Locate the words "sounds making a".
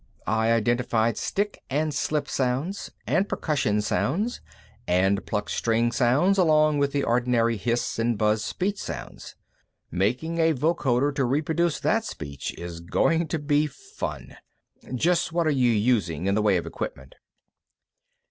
8.81-10.53